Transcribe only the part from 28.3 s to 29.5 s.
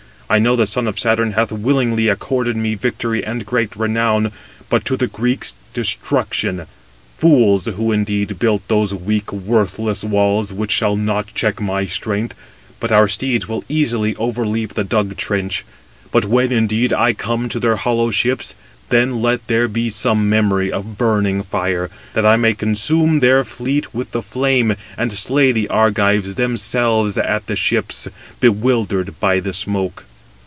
bewildered by